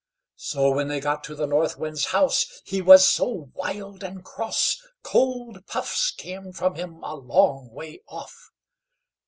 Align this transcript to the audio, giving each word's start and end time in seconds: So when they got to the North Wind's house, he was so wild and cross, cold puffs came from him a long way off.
So 0.41 0.71
when 0.71 0.87
they 0.87 0.99
got 0.99 1.23
to 1.25 1.35
the 1.35 1.45
North 1.45 1.77
Wind's 1.77 2.05
house, 2.05 2.47
he 2.65 2.81
was 2.81 3.07
so 3.07 3.51
wild 3.53 4.03
and 4.03 4.25
cross, 4.25 4.81
cold 5.03 5.63
puffs 5.67 6.09
came 6.09 6.53
from 6.53 6.73
him 6.73 7.03
a 7.03 7.13
long 7.13 7.69
way 7.71 8.01
off. 8.07 8.33